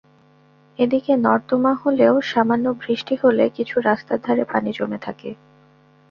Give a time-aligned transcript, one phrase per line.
[0.79, 5.29] এদিকে নর্দমা হলেও সামান্য বৃষ্টি হলে কিছু রাস্তার ধারে পানি জমে থাকে।